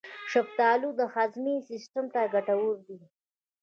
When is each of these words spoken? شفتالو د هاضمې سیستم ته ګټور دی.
شفتالو 0.33 0.89
د 0.99 1.01
هاضمې 1.13 1.55
سیستم 1.69 2.05
ته 2.13 2.21
ګټور 2.33 2.75
دی. 2.87 2.97